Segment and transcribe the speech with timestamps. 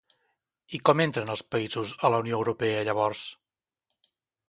[0.77, 3.25] I com entren els països a la Unió Europea llavors?